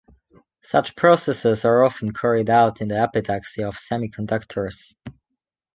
Such 0.63 0.95
processes 0.95 1.63
are 1.63 1.83
often 1.83 2.11
carried 2.11 2.49
out 2.49 2.81
in 2.81 2.87
the 2.87 2.95
epitaxy 2.95 3.63
of 3.63 3.75
semiconductors. 3.77 4.95